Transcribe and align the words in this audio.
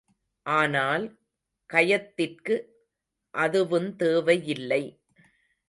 ஆனால் 0.45 1.05
கயத்திற்கு 1.69 2.55
அதுவுந்தேவையில்லை. 3.33 4.83